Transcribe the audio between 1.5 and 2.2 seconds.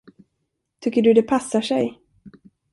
sig?